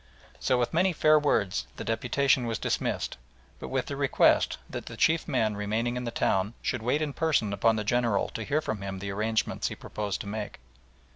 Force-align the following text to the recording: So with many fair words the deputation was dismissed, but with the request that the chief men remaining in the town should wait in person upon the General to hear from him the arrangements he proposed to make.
So 0.39 0.57
with 0.57 0.73
many 0.73 0.93
fair 0.93 1.19
words 1.19 1.67
the 1.75 1.83
deputation 1.83 2.47
was 2.47 2.57
dismissed, 2.57 3.17
but 3.59 3.67
with 3.67 3.85
the 3.85 3.95
request 3.95 4.57
that 4.67 4.87
the 4.87 4.97
chief 4.97 5.27
men 5.27 5.55
remaining 5.55 5.95
in 5.95 6.05
the 6.05 6.09
town 6.09 6.55
should 6.63 6.81
wait 6.81 7.03
in 7.03 7.13
person 7.13 7.53
upon 7.53 7.75
the 7.75 7.83
General 7.83 8.27
to 8.29 8.43
hear 8.43 8.61
from 8.61 8.81
him 8.81 8.97
the 8.97 9.11
arrangements 9.11 9.67
he 9.67 9.75
proposed 9.75 10.19
to 10.21 10.27
make. 10.27 10.59